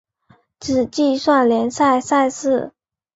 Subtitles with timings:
[0.59, 2.73] 只计算联赛赛事。